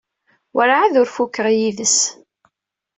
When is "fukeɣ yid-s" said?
1.15-1.97